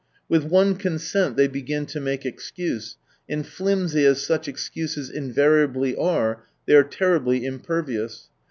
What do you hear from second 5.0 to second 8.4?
invariably are, they are terribly impervious.